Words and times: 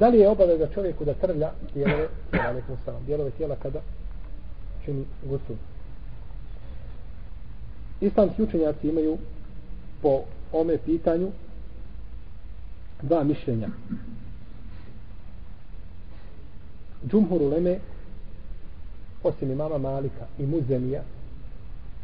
Da 0.00 0.08
li 0.08 0.18
je 0.18 0.28
obaveza 0.28 0.66
čovjeku 0.74 1.04
da 1.04 1.14
trlja 1.14 1.52
dijelove, 1.74 2.08
alaikum 2.32 2.76
salam, 2.84 3.04
dijelove 3.04 3.30
tijela 3.30 3.56
kada 3.56 3.80
čini 4.84 5.04
gusul? 5.24 5.56
Islamski 8.00 8.42
učenjaci 8.42 8.88
imaju 8.88 9.18
po 10.02 10.22
ome 10.52 10.78
pitanju 10.78 11.30
dva 13.02 13.24
mišljenja. 13.24 13.68
Džumhur 17.10 17.42
uleme 17.42 17.78
osim 19.22 19.50
imama 19.50 19.78
Malika 19.78 20.26
i 20.38 20.46
Muzenija 20.46 21.02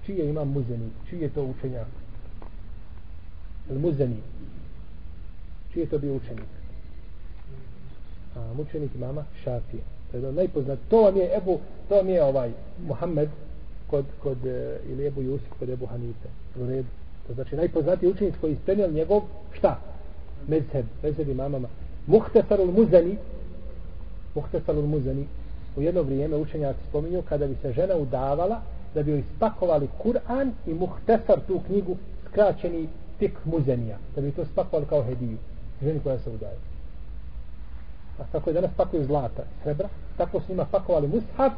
čiji 0.07 0.19
je 0.19 0.31
imam 0.31 0.49
Muzeni 0.49 0.91
čiji 1.11 1.21
je 1.21 1.29
to 1.29 1.43
učenjak 1.45 1.87
El 3.71 3.79
Muzeni 3.79 4.17
čiji 5.73 5.81
je 5.81 5.89
to 5.89 5.99
bio 5.99 6.15
učenik 6.15 6.56
a 8.37 8.55
mučenik 8.55 8.95
imama 8.95 9.25
Šafije. 9.45 9.83
To 10.11 10.17
je 10.17 10.33
najpoznat 10.33 10.79
to 10.89 11.03
vam 11.03 11.17
je 11.17 11.37
Ebu 11.37 11.59
to 11.89 11.95
vam 11.95 12.09
je 12.09 12.25
ovaj 12.25 12.51
Muhammed 12.87 13.29
kod, 13.87 14.05
kod 14.23 14.47
e, 14.47 14.79
ili 14.89 15.07
Ebu 15.07 15.23
Jusuf 15.23 15.59
kod 15.59 15.69
Ebu 15.69 15.87
Hanife. 15.87 16.29
U 16.61 16.67
redu. 16.67 16.89
To 17.27 17.35
znači 17.35 17.57
najpoznatiji 17.57 18.11
učenik 18.11 18.35
koji 18.41 18.53
isprenio 18.53 18.89
njegov 18.89 19.23
šta? 19.53 19.81
Mezheb. 20.49 20.87
Mezheb 21.03 21.29
imamama. 21.29 21.69
Muhtesarul 22.07 22.73
Muzani. 22.73 23.17
Muhtesarul 24.35 24.87
Muzani. 24.87 25.27
U 25.77 25.83
jedno 25.83 26.03
vrijeme 26.03 26.37
učenjaci 26.37 26.79
spominju 26.89 27.23
kada 27.29 27.47
bi 27.47 27.55
se 27.63 27.73
žena 27.73 27.97
udavala 27.97 28.61
da 28.95 29.03
bi 29.03 29.11
joj 29.11 29.23
spakovali 29.37 29.89
Kur'an 30.03 30.51
i 30.67 30.75
Muhtesar 30.75 31.41
tu 31.47 31.61
knjigu 31.67 31.97
skraćeni 32.29 32.89
tik 33.19 33.33
muzenija 33.45 33.99
da 34.15 34.21
bi 34.21 34.31
to 34.31 34.45
spakovali 34.45 34.87
kao 34.89 35.03
hediju. 35.03 35.37
Ženi 35.83 36.01
koja 36.01 36.19
se 36.19 36.31
udaje 36.31 36.57
a 38.19 38.23
kako 38.33 38.51
je 38.51 38.55
danas 38.55 38.71
pakuju 38.77 39.05
zlata 39.05 39.43
srebra 39.63 39.89
tako 40.17 40.41
su 40.41 40.47
njima 40.49 40.65
pakovali 40.65 41.09
Mushaf 41.09 41.53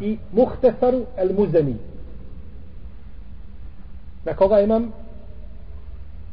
i 0.00 0.18
Muhtesaru 0.32 1.04
el 1.16 1.32
Muzeni 1.38 1.76
na 4.24 4.34
koga 4.34 4.60
imam 4.60 4.92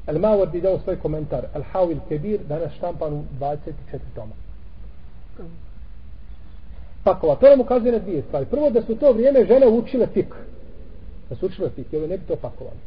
El 0.07 0.19
Mawardi 0.19 0.61
dao 0.61 0.79
svoj 0.79 0.99
komentar 0.99 1.45
El 1.53 1.63
Hawil 1.73 1.99
Kebir 2.09 2.39
danas 2.49 2.73
štampan 2.73 3.13
u 3.13 3.23
24 3.39 3.71
toma 4.15 4.33
pakova. 7.07 7.35
To 7.35 7.49
nam 7.49 7.61
ukazuje 7.61 7.91
na 7.91 7.99
dvije 7.99 8.21
stvari. 8.21 8.45
Prvo 8.45 8.69
da 8.69 8.81
su 8.81 8.95
to 8.95 9.11
vrijeme 9.11 9.45
žene 9.45 9.67
učile 9.67 10.07
fik. 10.07 10.33
Da 11.29 11.35
su 11.35 11.45
učile 11.45 11.69
fik, 11.69 11.93
jer 11.93 12.09
ne 12.09 12.17
bi 12.17 12.25
to 12.27 12.35
pakovali. 12.35 12.81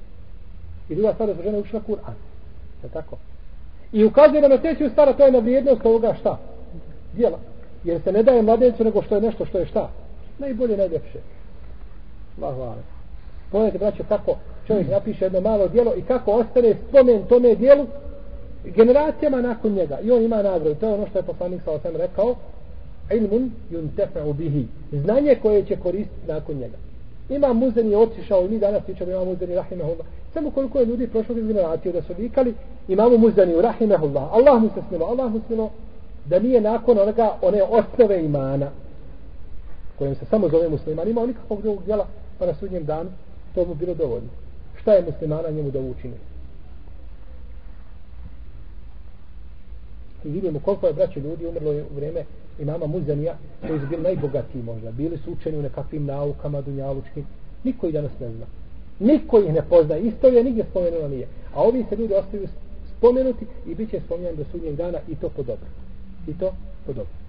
I 0.89 0.95
druga 0.95 1.13
stvar 1.15 1.29
da 1.29 1.35
su 1.35 1.43
žene 1.43 1.59
učile 1.59 1.81
Kur'an. 1.89 2.17
Je 2.83 2.89
tako? 2.89 3.17
I 3.93 4.05
ukazuje 4.05 4.41
nam 4.41 4.51
na 4.51 4.59
treću 4.59 4.89
stvar, 4.89 5.17
to 5.17 5.25
je 5.25 5.33
na 5.33 5.39
vrijednost 5.39 5.87
ovoga 5.87 6.15
šta? 6.21 6.39
Djela. 7.13 7.39
Jer 7.85 8.03
se 8.03 8.13
ne 8.13 8.23
daje 8.23 8.43
mladencu 8.43 8.85
nego 8.85 9.03
što 9.03 9.15
je 9.15 9.21
nešto 9.21 9.47
što 9.47 9.59
je 9.59 9.67
šta? 9.67 9.91
Najbolje, 10.39 10.77
najljepše. 10.77 11.19
Allah 12.41 12.55
hvala. 12.57 12.77
Pogledajte, 13.51 13.79
braćo, 13.79 14.03
kako 14.09 14.37
čovjek 14.67 14.89
napiše 14.89 15.25
jedno 15.25 15.41
malo 15.41 15.69
djelo 15.69 15.95
i 15.97 16.03
kako 16.03 16.33
ostane 16.33 16.75
spomen 16.89 17.23
tome 17.29 17.55
djelu 17.55 17.87
generacijama 18.65 19.41
nakon 19.41 19.73
njega. 19.73 19.99
I 20.01 20.11
on 20.11 20.23
ima 20.23 20.43
nagradu. 20.43 20.75
To 20.75 20.87
je 20.87 20.95
ono 20.95 21.07
što 21.07 21.19
je 21.19 21.23
poslanik 21.23 21.63
sa 21.65 21.71
osam 21.71 21.97
rekao 21.97 22.35
ilmun 23.11 23.51
yuntafa'u 23.71 24.33
bihi 24.33 24.67
znanje 24.93 25.35
koje 25.43 25.65
će 25.65 25.77
koristiti 25.77 26.27
nakon 26.27 26.57
njega 26.57 26.77
ima 27.29 27.53
muzeni 27.53 27.95
otišao 27.95 28.45
i 28.45 28.49
mi 28.49 28.59
danas 28.59 28.83
pričamo 28.85 29.11
imamo 29.11 29.25
muzeni 29.25 29.55
rahimahullah 29.55 30.07
samo 30.35 30.51
koliko 30.51 30.79
je 30.79 30.87
ljudi 30.87 31.09
iz 31.41 31.47
generacije 31.47 31.93
da 31.93 32.03
su 32.03 32.13
vikali 32.19 32.55
imamo 32.89 33.17
muzeni 33.17 33.63
rahimahullah 33.63 34.33
Allah 34.33 34.63
mu 34.63 34.69
se 34.69 34.81
smilo 34.89 35.07
Allah 35.07 35.33
mu 35.33 35.41
smilo 35.47 35.71
da 36.25 36.39
nije 36.39 36.61
nakon 36.61 36.99
onoga 36.99 37.39
one 37.43 37.63
osnove 37.63 38.25
imana 38.25 38.71
kojem 39.99 40.15
se 40.15 40.25
samo 40.31 40.49
zove 40.49 40.69
musliman 40.69 41.09
imao 41.09 41.27
nikakvog 41.27 41.63
drugog 41.63 41.85
djela 41.85 42.07
pa 42.39 42.47
na 42.47 42.55
sudnjem 42.55 42.85
danu 42.85 43.11
to 43.55 43.65
mu 43.65 43.75
bilo 43.75 43.95
dovoljno 43.95 44.29
šta 44.81 44.93
je 44.93 45.05
muslimana 45.05 45.51
njemu 45.51 45.71
da 45.71 45.81
učini 45.81 46.15
i 50.25 50.29
vidimo 50.29 50.61
koliko 50.61 50.87
je 50.87 50.93
braće 50.93 51.21
ljudi 51.21 51.47
umrlo 51.47 51.71
u 51.71 51.95
vrijeme 51.95 52.25
imama 52.61 52.87
Muzanija, 52.87 53.35
koji 53.67 53.81
su 53.81 53.87
bili 53.87 54.03
najbogatiji 54.03 54.63
možda, 54.63 54.91
bili 54.91 55.19
su 55.19 55.33
učeni 55.33 55.59
u 55.59 55.63
nekakvim 55.63 56.05
naukama 56.05 56.61
dunjalučkim, 56.61 57.27
niko 57.65 57.87
ih 57.87 57.93
danas 57.93 58.13
ne 58.21 58.31
zna. 58.31 58.47
Niko 58.99 59.39
ih 59.39 59.53
ne 59.53 59.63
pozna, 59.63 59.97
istorija 59.97 60.43
nigdje 60.43 60.65
spomenula 60.71 61.09
nije. 61.09 61.27
A 61.55 61.63
ovi 61.63 61.85
se 61.89 61.97
ljudi 61.97 62.15
ostaju 62.15 62.49
spomenuti 62.97 63.47
i 63.67 63.75
bit 63.75 63.91
će 63.91 64.01
spomenuti 64.07 64.37
do 64.37 64.45
sudnjeg 64.53 64.77
dana 64.77 64.99
i 65.09 65.15
to 65.15 65.29
po 65.29 65.43
dobro. 65.43 65.67
I 66.27 66.33
to 66.33 66.55
podobno. 66.87 67.21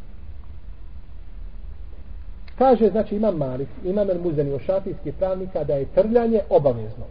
Kaže, 2.57 2.90
znači 2.90 3.16
imam 3.16 3.38
Malik, 3.38 3.68
imam 3.85 4.09
El 4.09 4.22
Muzeni, 4.22 4.59
šafijski 4.66 5.12
pravnika, 5.12 5.63
da 5.63 5.74
je 5.74 5.85
trljanje 5.85 6.41
obavezno. 6.50 7.06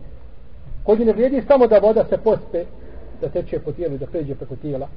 Kod 0.84 1.00
ne 1.00 1.12
vrijedi 1.12 1.42
samo 1.48 1.66
da 1.66 1.78
voda 1.78 2.04
se 2.04 2.18
pospe, 2.18 2.64
da 3.20 3.28
teče 3.28 3.58
po 3.58 3.72
tijelu, 3.72 3.98
da 3.98 4.06
pređe 4.06 4.34
preko 4.34 4.56
tijela, 4.56 4.88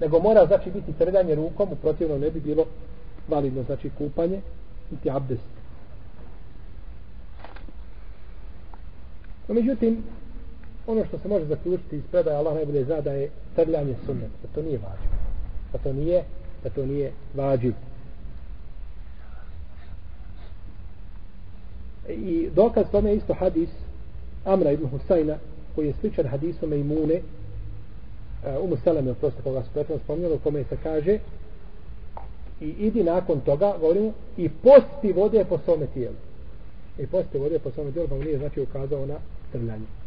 nego 0.00 0.18
mora 0.18 0.46
znači 0.46 0.70
biti 0.70 0.92
trljanje 0.92 1.34
rukom, 1.34 1.68
u 1.72 1.76
protivnom 1.76 2.20
ne 2.20 2.30
bi 2.30 2.40
bilo 2.40 2.64
validno, 3.28 3.62
znači 3.62 3.90
kupanje, 3.98 4.40
niti 4.90 5.10
abdest. 5.10 5.52
No, 9.48 9.54
međutim, 9.54 10.02
ono 10.86 11.04
što 11.04 11.18
se 11.18 11.28
može 11.28 11.44
zaključiti 11.44 11.96
iz 11.96 12.02
predaja 12.10 12.38
Allah 12.38 12.54
najbolje 12.54 12.84
zna 12.84 13.00
da 13.00 13.12
je 13.12 13.30
trljanje 13.54 13.94
sunnet, 14.06 14.30
da 14.42 14.48
to 14.54 14.62
nije 14.62 14.78
važno. 14.78 15.21
Da 15.72 15.78
to 15.78 15.92
nije, 15.92 16.24
da 16.64 16.70
to 16.70 16.86
nije 16.86 17.12
vađiv. 17.34 17.74
I 22.08 22.50
dokaz 22.54 22.86
tome 22.92 23.10
je 23.10 23.16
isto 23.16 23.34
hadis 23.34 23.68
Amra 24.44 24.70
ibn 24.72 24.86
Husayna 24.86 25.36
koji 25.74 25.86
je 25.86 25.94
sličan 26.00 26.26
hadisu 26.26 26.66
Mejmune 26.66 27.14
uh, 27.14 27.20
eh, 28.46 28.58
Umu 28.58 28.76
Selem 28.84 29.06
je 29.06 29.14
prosto 29.14 29.42
koga 29.42 29.62
su 29.62 29.68
prethodno 29.74 30.04
spominjali, 30.04 30.34
u 30.34 30.38
kome 30.38 30.64
se 30.64 30.76
kaže 30.82 31.18
i 32.60 32.68
idi 32.68 33.04
nakon 33.04 33.40
toga, 33.40 33.74
govorimo, 33.80 34.12
i 34.36 34.48
posti 34.48 35.12
vode 35.12 35.44
po 35.44 35.58
svome 35.64 35.86
tijelu. 35.86 36.14
I 36.98 37.06
posti 37.06 37.38
vode 37.38 37.58
po 37.58 37.70
svome 37.70 37.92
tijelu, 37.92 38.08
pa 38.08 38.14
mu 38.14 38.22
nije 38.22 38.38
znači 38.38 38.60
ukazao 38.60 39.06
na 39.06 39.14
trljanje. 39.52 40.01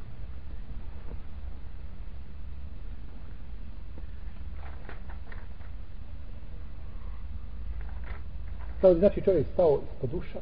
Sad 8.81 8.97
znači 8.97 9.21
čovjek 9.21 9.47
stao 9.53 9.79
ispod 9.93 10.09
duša, 10.09 10.39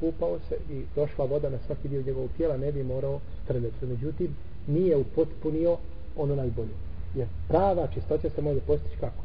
kupao 0.00 0.38
se 0.48 0.56
i 0.70 0.82
došla 0.96 1.24
voda 1.24 1.50
na 1.50 1.58
svaki 1.66 1.88
dio 1.88 2.02
njegovog 2.02 2.30
tijela, 2.36 2.56
ne 2.56 2.72
bi 2.72 2.82
morao 2.82 3.20
trljati. 3.46 3.86
Međutim, 3.86 4.36
nije 4.66 4.96
upotpunio 4.96 5.76
ono 6.16 6.34
najbolje 6.34 6.86
jer 7.16 7.28
prava 7.48 7.88
čistoća 7.94 8.30
se 8.30 8.42
može 8.42 8.60
postići 8.60 8.96
kako? 9.00 9.22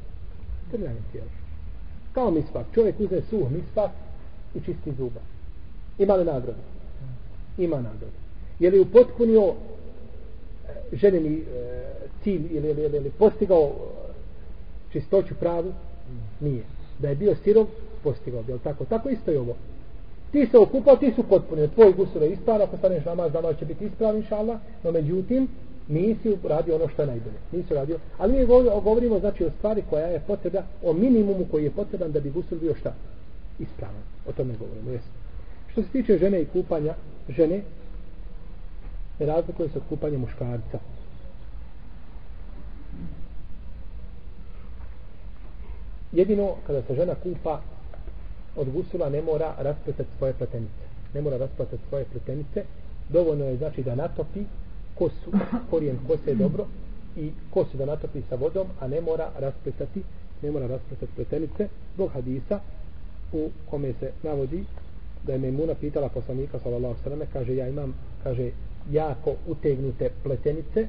Trljanjem 0.71 1.05
tijela. 1.11 1.29
Kao 2.13 2.31
misvak. 2.31 2.65
Čovjek 2.73 2.99
uzme 2.99 3.21
suh 3.29 3.51
misvak 3.51 3.91
i 4.55 4.59
čisti 4.59 4.93
zuba. 4.97 5.19
Ima 5.99 6.13
li 6.13 6.25
nagradu? 6.25 6.59
Ima 7.57 7.75
nagradu. 7.75 8.17
Je 8.59 8.71
li 8.71 8.79
upotpunio 8.79 9.43
e, 9.43 10.95
ženeni 10.95 11.35
e, 11.35 11.43
cilj 12.23 12.47
ili, 12.51 12.69
ili, 12.69 12.81
ili, 12.81 12.97
ili 12.97 13.09
postigao 13.09 13.63
e, 13.63 14.13
čistoću 14.91 15.35
pravu? 15.39 15.73
Nije. 16.39 16.63
Da 16.99 17.09
je 17.09 17.15
bio 17.15 17.35
sirov, 17.43 17.67
postigao 18.03 18.43
bi. 18.43 18.53
Tako? 18.63 18.85
tako 18.85 19.09
isto 19.09 19.31
je 19.31 19.39
ovo. 19.39 19.55
Ti 20.31 20.47
se 20.51 20.57
okupao, 20.57 20.95
ti 20.95 21.13
su 21.15 21.23
potpunio. 21.23 21.67
Tvoj 21.67 21.93
gusul 21.93 22.23
je 22.23 22.31
ispravan, 22.31 22.61
ako 22.61 22.77
staneš 22.77 23.05
namaz, 23.05 23.33
namaz 23.33 23.55
će 23.59 23.65
biti 23.65 23.85
ispravan, 23.85 24.17
inša 24.17 24.35
Allah. 24.35 24.59
No 24.83 24.91
međutim, 24.91 25.47
nisi 25.87 26.37
radio 26.43 26.75
ono 26.75 26.87
što 26.87 27.01
je 27.01 27.07
najbolje. 27.07 27.37
Nisi 27.51 27.73
radio. 27.73 27.97
Ali 28.17 28.33
mi 28.33 28.45
govorimo 28.83 29.19
znači 29.19 29.45
o 29.45 29.51
stvari 29.57 29.83
koja 29.89 30.07
je 30.07 30.19
potreba, 30.27 30.63
o 30.83 30.93
minimumu 30.93 31.45
koji 31.51 31.63
je 31.63 31.71
potreban 31.71 32.11
da 32.11 32.19
bi 32.19 32.29
gusul 32.29 32.57
bio 32.57 32.75
šta? 32.75 32.93
Ispravan. 33.59 34.03
O 34.27 34.31
tome 34.31 34.53
govorimo. 34.59 34.91
jesu. 34.91 35.07
Što 35.71 35.81
se 35.81 35.87
tiče 35.89 36.17
žene 36.17 36.41
i 36.41 36.45
kupanja, 36.45 36.93
žene 37.29 37.61
ne 39.19 39.25
razlikuje 39.25 39.69
se 39.69 39.77
od 39.77 39.83
kupanja 39.89 40.17
muškarca. 40.17 40.79
Jedino 46.11 46.55
kada 46.67 46.81
se 46.81 46.95
žena 46.95 47.15
kupa 47.15 47.61
od 48.55 48.69
gusula 48.69 49.09
ne 49.09 49.21
mora 49.21 49.55
raspletati 49.57 50.09
svoje 50.17 50.33
pletenice. 50.33 50.83
Ne 51.13 51.21
mora 51.21 51.37
raspletati 51.37 51.83
svoje 51.89 52.05
pletenice. 52.05 52.63
Dovoljno 53.09 53.45
je 53.45 53.57
znači 53.57 53.83
da 53.83 53.95
natopi 53.95 54.43
kosu, 54.95 55.31
korijen 55.69 55.97
kose 56.07 56.35
dobro 56.35 56.65
i 57.17 57.31
kosu 57.49 57.77
da 57.77 57.85
natopi 57.85 58.21
sa 58.29 58.35
vodom, 58.35 58.67
a 58.79 58.87
ne 58.87 59.01
mora 59.01 59.29
raspletati, 59.39 60.03
ne 60.41 60.51
mora 60.51 60.67
raspletati 60.67 61.11
pletenice, 61.15 61.67
zbog 61.93 62.11
hadisa 62.13 62.59
u 63.33 63.49
kome 63.69 63.93
se 63.99 64.11
navodi 64.23 64.63
da 65.23 65.33
je 65.33 65.39
Memuna 65.39 65.73
pitala 65.75 66.09
poslanika 66.09 66.59
sallallahu 66.59 66.95
sallam, 67.03 67.19
kaže 67.33 67.55
ja 67.55 67.67
imam, 67.67 67.93
kaže 68.23 68.51
jako 68.91 69.35
utegnute 69.47 70.09
pletenice, 70.23 70.87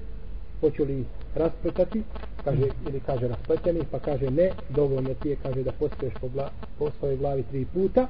hoću 0.61 0.85
li 0.85 1.05
raspletati 1.35 2.03
kaže, 2.45 2.67
ili 2.89 3.01
kaže 3.07 3.29
raspleteni 3.29 3.81
pa 3.91 3.99
kaže 3.99 4.31
ne, 4.31 4.51
dovoljno 4.69 5.15
ti 5.15 5.29
je 5.29 5.37
kaže 5.43 5.63
da 5.63 5.73
pospeš 5.73 6.13
po, 6.21 6.29
bla, 6.29 6.51
po 6.83 6.91
svojoj 6.99 7.17
glavi 7.17 7.43
tri 7.43 7.67
puta 7.75 8.07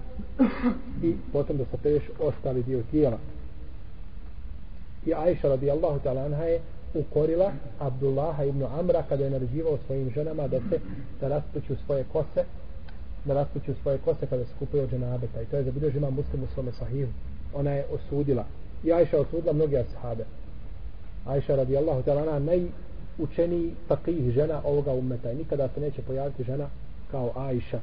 i 1.02 1.16
potom 1.32 1.56
da 1.56 1.64
sapeš 1.70 2.02
ostali 2.20 2.62
dio 2.62 2.82
tijela. 2.90 3.19
I 5.06 5.14
Aisha 5.14 5.48
radijallahu 5.48 6.00
ta'ala 6.04 6.24
anha 6.24 6.44
je 6.44 6.60
ukorila 6.94 7.52
Abdullaha 7.78 8.44
ibn 8.44 8.62
Amra 8.62 9.02
kada 9.08 9.24
je 9.24 9.30
naređivao 9.30 9.78
svojim 9.86 10.10
ženama 10.10 10.48
da 10.48 10.60
se 10.70 10.80
da 11.20 11.28
raspuću 11.28 11.76
svoje 11.86 12.04
kose 12.12 12.44
da 13.24 13.34
raspuću 13.34 13.72
svoje 13.82 13.98
kose 13.98 14.26
kada 14.26 14.44
se 14.44 14.50
kupuje 14.58 14.82
od 14.82 14.90
dženabeta 14.90 15.42
i 15.42 15.46
to 15.46 15.56
je 15.56 15.64
zabilježio 15.64 15.98
ima 15.98 16.10
muslim 16.10 16.42
u 16.42 16.46
svome 16.54 16.72
sahihu. 16.78 17.12
Ona 17.54 17.70
je 17.70 17.84
osudila. 17.92 18.44
I 18.84 18.92
Aisha 18.92 19.19
osudila 19.19 19.52
mnoge 19.52 19.78
ashabe. 19.78 20.24
Aisha 21.26 21.56
radijallahu 21.56 22.02
ta'ala 22.02 22.38
najučeniji 22.38 23.74
faqih 23.88 24.32
žena 24.32 24.60
ovoga 24.64 24.92
umeta 24.92 25.32
i 25.32 25.36
nikada 25.36 25.69
se 25.74 25.80
neće 25.80 26.02
pojaviti 26.02 26.44
žena 26.44 26.66
kao 27.10 27.32
Aisha. 27.34 27.80